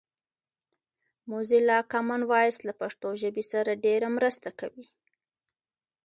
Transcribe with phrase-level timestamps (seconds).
[1.29, 4.85] موزیلا کامن وایس له پښتو ژبې سره ډېره مرسته کوي